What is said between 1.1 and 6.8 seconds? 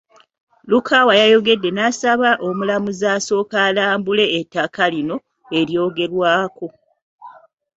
yayongedde n'asaba omulamuzi asooke alambule ettaka lino eryogerwako.